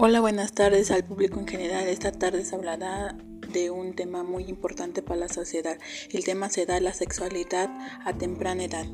Hola, 0.00 0.20
buenas 0.20 0.52
tardes 0.52 0.92
al 0.92 1.02
público 1.02 1.40
en 1.40 1.48
general. 1.48 1.88
Esta 1.88 2.12
tarde 2.12 2.44
se 2.44 2.54
hablará 2.54 3.16
de 3.52 3.72
un 3.72 3.96
tema 3.96 4.22
muy 4.22 4.44
importante 4.44 5.02
para 5.02 5.18
la 5.18 5.28
sociedad. 5.28 5.76
El 6.12 6.22
tema 6.24 6.48
será 6.50 6.78
la 6.78 6.92
sexualidad 6.92 7.68
a 8.04 8.12
temprana 8.12 8.62
edad. 8.62 8.86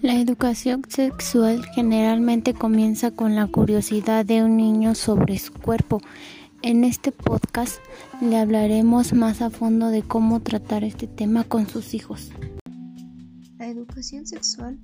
La 0.00 0.14
educación 0.14 0.82
sexual 0.88 1.62
generalmente 1.74 2.54
comienza 2.54 3.10
con 3.10 3.36
la 3.36 3.48
curiosidad 3.48 4.24
de 4.24 4.42
un 4.42 4.56
niño 4.56 4.94
sobre 4.94 5.38
su 5.38 5.52
cuerpo. 5.52 6.00
En 6.62 6.84
este 6.84 7.12
podcast 7.12 7.82
le 8.22 8.38
hablaremos 8.38 9.12
más 9.12 9.42
a 9.42 9.50
fondo 9.50 9.88
de 9.88 10.00
cómo 10.00 10.40
tratar 10.40 10.84
este 10.84 11.06
tema 11.06 11.44
con 11.44 11.68
sus 11.68 11.92
hijos. 11.92 12.30
La 13.60 13.68
educación 13.68 14.26
sexual 14.26 14.78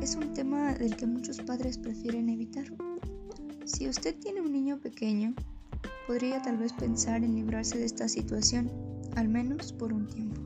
es 0.00 0.14
un 0.14 0.32
tema 0.32 0.74
del 0.74 0.94
que 0.94 1.06
muchos 1.06 1.38
padres 1.40 1.76
prefieren 1.76 2.28
evitar. 2.28 2.66
Si 3.64 3.88
usted 3.88 4.14
tiene 4.20 4.40
un 4.40 4.52
niño 4.52 4.78
pequeño, 4.78 5.34
podría 6.06 6.40
tal 6.40 6.56
vez 6.56 6.72
pensar 6.72 7.24
en 7.24 7.34
librarse 7.34 7.76
de 7.76 7.84
esta 7.84 8.06
situación, 8.06 8.70
al 9.16 9.26
menos 9.26 9.72
por 9.72 9.92
un 9.92 10.06
tiempo. 10.06 10.40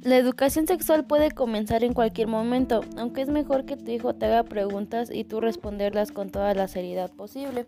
La 0.00 0.16
educación 0.16 0.66
sexual 0.66 1.06
puede 1.06 1.30
comenzar 1.30 1.84
en 1.84 1.92
cualquier 1.92 2.26
momento, 2.26 2.80
aunque 2.96 3.20
es 3.20 3.28
mejor 3.28 3.66
que 3.66 3.76
tu 3.76 3.90
hijo 3.90 4.14
te 4.14 4.24
haga 4.24 4.44
preguntas 4.44 5.10
y 5.12 5.24
tú 5.24 5.42
responderlas 5.42 6.10
con 6.10 6.30
toda 6.30 6.54
la 6.54 6.68
seriedad 6.68 7.12
posible. 7.12 7.66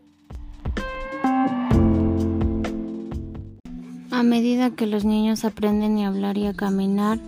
A 4.23 4.25
medida 4.25 4.70
que 4.70 4.87
los 4.87 5.05
niños 5.05 5.45
aprenden 5.45 5.98
a 5.98 6.06
hablar 6.06 6.39
y 6.39 6.47
a 6.47 6.55
caminar, 6.55 7.19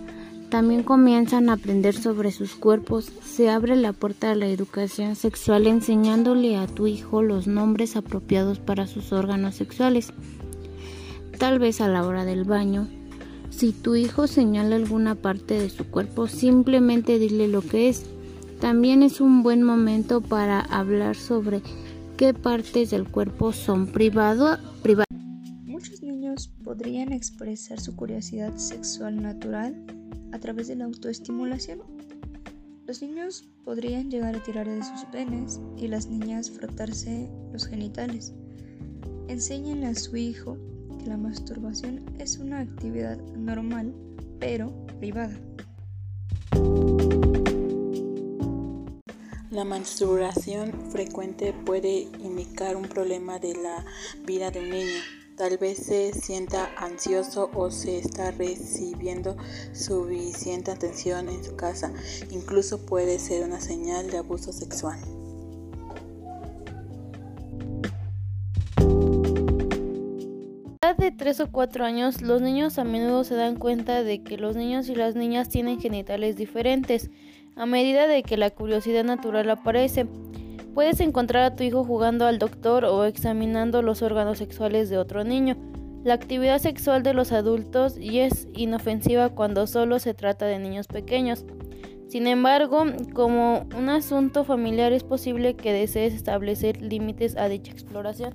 también 0.49 0.81
comienzan 0.81 1.49
a 1.49 1.55
aprender 1.55 1.93
sobre 1.93 2.31
sus 2.31 2.55
cuerpos. 2.55 3.11
Se 3.21 3.49
abre 3.49 3.75
la 3.75 3.91
puerta 3.91 4.31
a 4.31 4.35
la 4.35 4.47
educación 4.47 5.17
sexual 5.17 5.67
enseñándole 5.67 6.55
a 6.55 6.67
tu 6.67 6.87
hijo 6.87 7.21
los 7.21 7.47
nombres 7.47 7.97
apropiados 7.97 8.59
para 8.59 8.87
sus 8.87 9.11
órganos 9.11 9.55
sexuales. 9.55 10.13
Tal 11.37 11.59
vez 11.59 11.81
a 11.81 11.89
la 11.89 12.07
hora 12.07 12.23
del 12.23 12.45
baño. 12.45 12.87
Si 13.49 13.73
tu 13.73 13.97
hijo 13.97 14.25
señala 14.25 14.77
alguna 14.77 15.15
parte 15.15 15.59
de 15.59 15.69
su 15.69 15.83
cuerpo, 15.87 16.27
simplemente 16.27 17.19
dile 17.19 17.49
lo 17.49 17.61
que 17.61 17.89
es. 17.89 18.05
También 18.61 19.03
es 19.03 19.19
un 19.19 19.43
buen 19.43 19.63
momento 19.63 20.21
para 20.21 20.61
hablar 20.61 21.17
sobre 21.17 21.61
qué 22.15 22.33
partes 22.33 22.89
del 22.89 23.05
cuerpo 23.05 23.51
son 23.51 23.85
niños 23.85 24.59
podrían 26.75 27.13
expresar 27.13 27.79
su 27.79 27.95
curiosidad 27.95 28.57
sexual 28.57 29.21
natural 29.21 29.81
a 30.33 30.39
través 30.39 30.67
de 30.67 30.75
la 30.75 30.83
autoestimulación. 30.83 31.79
Los 32.85 33.01
niños 33.01 33.47
podrían 33.63 34.11
llegar 34.11 34.35
a 34.35 34.43
tirar 34.43 34.67
de 34.67 34.83
sus 34.83 35.05
penes 35.05 35.61
y 35.77 35.87
las 35.87 36.07
niñas 36.07 36.51
frotarse 36.51 37.29
los 37.53 37.65
genitales. 37.65 38.33
Enséñenle 39.29 39.87
a 39.87 39.95
su 39.95 40.17
hijo 40.17 40.57
que 40.99 41.05
la 41.05 41.15
masturbación 41.15 42.03
es 42.19 42.39
una 42.39 42.59
actividad 42.59 43.19
normal, 43.37 43.93
pero 44.41 44.73
privada. 44.99 45.39
La 49.49 49.63
masturbación 49.63 50.73
frecuente 50.91 51.53
puede 51.53 52.09
indicar 52.21 52.75
un 52.75 52.89
problema 52.89 53.39
de 53.39 53.53
la 53.53 53.85
vida 54.25 54.51
de 54.51 54.59
un 54.59 54.69
niño. 54.71 55.24
Tal 55.37 55.57
vez 55.57 55.79
se 55.79 56.13
sienta 56.13 56.69
ansioso 56.77 57.51
o 57.53 57.69
se 57.69 57.97
está 57.97 58.31
recibiendo 58.31 59.35
suficiente 59.73 60.71
atención 60.71 61.27
en 61.27 61.43
su 61.43 61.57
casa. 61.57 61.91
Incluso 62.31 62.85
puede 62.85 63.19
ser 63.19 63.43
una 63.43 63.59
señal 63.59 64.09
de 64.09 64.19
abuso 64.19 64.53
sexual. 64.53 64.97
A 70.81 70.93
de 70.93 71.11
3 71.11 71.41
o 71.41 71.51
4 71.51 71.83
años, 71.83 72.21
los 72.21 72.41
niños 72.41 72.79
a 72.79 72.85
menudo 72.85 73.25
se 73.25 73.35
dan 73.35 73.57
cuenta 73.57 74.03
de 74.03 74.23
que 74.23 74.37
los 74.37 74.55
niños 74.55 74.87
y 74.87 74.95
las 74.95 75.15
niñas 75.15 75.49
tienen 75.49 75.81
genitales 75.81 76.37
diferentes 76.37 77.09
a 77.57 77.65
medida 77.65 78.07
de 78.07 78.23
que 78.23 78.37
la 78.37 78.51
curiosidad 78.51 79.03
natural 79.03 79.49
aparece. 79.49 80.07
Puedes 80.75 80.99
encontrar 80.99 81.43
a 81.43 81.55
tu 81.55 81.63
hijo 81.63 81.85
jugando 81.85 82.27
al 82.27 82.37
doctor 82.37 82.83
o 82.83 83.05
examinando 83.05 83.81
los 83.81 84.01
órganos 84.01 84.39
sexuales 84.39 84.89
de 84.89 84.97
otro 84.97 85.23
niño. 85.23 85.55
La 86.03 86.15
actividad 86.15 86.59
sexual 86.59 87.01
de 87.01 87.13
los 87.13 87.31
adultos 87.31 87.97
y 87.97 88.19
es 88.19 88.49
inofensiva 88.53 89.29
cuando 89.29 89.67
solo 89.67 89.99
se 89.99 90.13
trata 90.13 90.45
de 90.45 90.59
niños 90.59 90.87
pequeños. 90.87 91.45
Sin 92.09 92.27
embargo, 92.27 92.83
como 93.13 93.65
un 93.73 93.87
asunto 93.87 94.43
familiar 94.43 94.91
es 94.91 95.05
posible 95.05 95.55
que 95.55 95.71
desees 95.71 96.13
establecer 96.13 96.81
límites 96.81 97.37
a 97.37 97.47
dicha 97.47 97.71
exploración. 97.71 98.33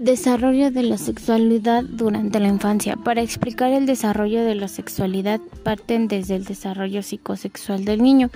Desarrollo 0.00 0.70
de 0.70 0.82
la 0.82 0.96
sexualidad 0.96 1.84
durante 1.84 2.40
la 2.40 2.48
infancia. 2.48 2.96
Para 2.96 3.20
explicar 3.20 3.70
el 3.70 3.84
desarrollo 3.84 4.42
de 4.46 4.54
la 4.54 4.66
sexualidad 4.66 5.42
parten 5.62 6.08
desde 6.08 6.36
el 6.36 6.44
desarrollo 6.46 7.02
psicosexual 7.02 7.84
del 7.84 8.02
niño 8.02 8.30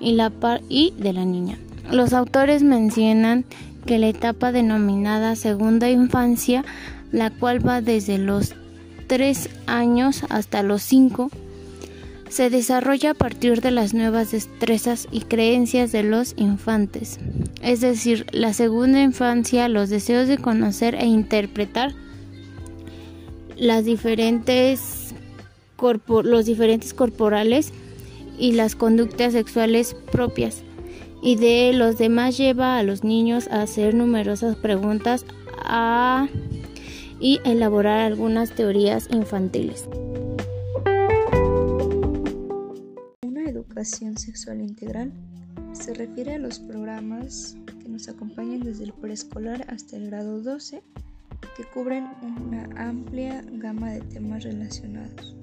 y, 0.00 0.12
la 0.12 0.32
y 0.70 0.94
de 0.96 1.12
la 1.12 1.26
niña. 1.26 1.58
Los 1.92 2.14
autores 2.14 2.62
mencionan 2.62 3.44
que 3.84 3.98
la 3.98 4.08
etapa 4.08 4.52
denominada 4.52 5.36
segunda 5.36 5.90
infancia, 5.90 6.64
la 7.12 7.28
cual 7.28 7.60
va 7.66 7.82
desde 7.82 8.16
los 8.16 8.54
3 9.06 9.50
años 9.66 10.24
hasta 10.30 10.62
los 10.62 10.80
5, 10.80 11.30
se 12.30 12.48
desarrolla 12.48 13.10
a 13.10 13.14
partir 13.14 13.60
de 13.60 13.72
las 13.72 13.92
nuevas 13.92 14.30
destrezas 14.30 15.08
y 15.10 15.20
creencias 15.20 15.92
de 15.92 16.04
los 16.04 16.32
infantes, 16.36 17.18
es 17.60 17.80
decir, 17.80 18.24
la 18.32 18.54
segunda 18.54 19.02
infancia, 19.02 19.68
los 19.68 19.90
deseos 19.90 20.28
de 20.28 20.38
conocer 20.38 20.94
e 20.94 21.06
interpretar 21.06 21.92
las 23.56 23.84
diferentes 23.84 25.14
los 26.06 26.44
diferentes 26.44 26.92
corporales 26.92 27.72
y 28.38 28.52
las 28.52 28.76
conductas 28.76 29.32
sexuales 29.32 29.96
propias. 30.12 30.62
Y 31.22 31.36
de 31.36 31.72
los 31.74 31.98
demás 31.98 32.36
lleva 32.36 32.78
a 32.78 32.82
los 32.82 33.04
niños 33.04 33.48
a 33.48 33.62
hacer 33.62 33.94
numerosas 33.94 34.56
preguntas 34.56 35.24
y 37.20 37.40
elaborar 37.44 38.00
algunas 38.00 38.54
teorías 38.54 39.08
infantiles. 39.10 39.88
Educación 43.80 44.18
sexual 44.18 44.60
integral 44.60 45.10
se 45.72 45.94
refiere 45.94 46.34
a 46.34 46.38
los 46.38 46.58
programas 46.58 47.56
que 47.82 47.88
nos 47.88 48.10
acompañan 48.10 48.60
desde 48.60 48.84
el 48.84 48.92
preescolar 48.92 49.64
hasta 49.68 49.96
el 49.96 50.08
grado 50.08 50.42
12 50.42 50.82
que 51.56 51.64
cubren 51.72 52.06
una 52.22 52.68
amplia 52.76 53.42
gama 53.52 53.92
de 53.92 54.02
temas 54.02 54.44
relacionados. 54.44 55.39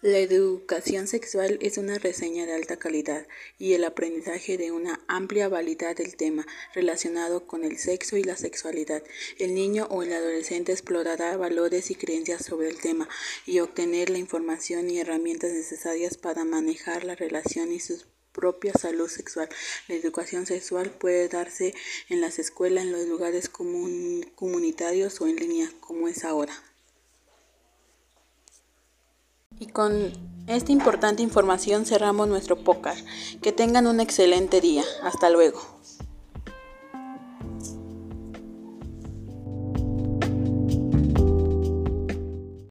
La 0.00 0.18
educación 0.18 1.08
sexual 1.08 1.58
es 1.60 1.76
una 1.76 1.98
reseña 1.98 2.46
de 2.46 2.54
alta 2.54 2.76
calidad 2.76 3.26
y 3.58 3.72
el 3.72 3.82
aprendizaje 3.82 4.56
de 4.56 4.70
una 4.70 5.00
amplia 5.08 5.48
variedad 5.48 5.96
del 5.96 6.14
tema 6.14 6.46
relacionado 6.72 7.48
con 7.48 7.64
el 7.64 7.78
sexo 7.78 8.16
y 8.16 8.22
la 8.22 8.36
sexualidad. 8.36 9.02
El 9.40 9.56
niño 9.56 9.88
o 9.90 10.04
el 10.04 10.12
adolescente 10.12 10.70
explorará 10.70 11.36
valores 11.36 11.90
y 11.90 11.96
creencias 11.96 12.44
sobre 12.44 12.68
el 12.68 12.78
tema 12.78 13.08
y 13.44 13.58
obtener 13.58 14.08
la 14.08 14.18
información 14.18 14.88
y 14.88 15.00
herramientas 15.00 15.50
necesarias 15.50 16.16
para 16.16 16.44
manejar 16.44 17.02
la 17.02 17.16
relación 17.16 17.72
y 17.72 17.80
su 17.80 18.00
propia 18.30 18.74
salud 18.74 19.08
sexual. 19.08 19.48
La 19.88 19.96
educación 19.96 20.46
sexual 20.46 20.92
puede 20.92 21.26
darse 21.26 21.74
en 22.08 22.20
las 22.20 22.38
escuelas, 22.38 22.84
en 22.84 22.92
los 22.92 23.08
lugares 23.08 23.48
comunitarios 23.48 25.20
o 25.20 25.26
en 25.26 25.34
línea, 25.34 25.72
como 25.80 26.06
es 26.06 26.24
ahora. 26.24 26.54
Y 29.58 29.66
con 29.66 30.12
esta 30.46 30.72
importante 30.72 31.22
información 31.22 31.84
cerramos 31.84 32.28
nuestro 32.28 32.56
podcast. 32.56 33.06
Que 33.42 33.52
tengan 33.52 33.86
un 33.86 34.00
excelente 34.00 34.60
día. 34.60 34.84
Hasta 35.02 35.30
luego. 35.30 35.77